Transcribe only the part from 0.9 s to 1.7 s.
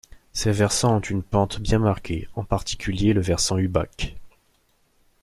ont une pente